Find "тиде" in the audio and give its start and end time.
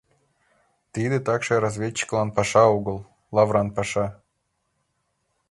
0.93-1.17